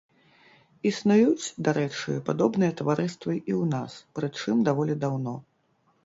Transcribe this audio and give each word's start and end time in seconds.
Існуюць, 0.91 1.49
дарэчы, 1.67 2.15
падобныя 2.29 2.71
таварыствы 2.79 3.35
і 3.39 3.51
ў 3.61 3.67
нас, 3.73 3.91
прычым 4.21 4.63
даволі 4.71 4.97
даўно. 5.05 5.35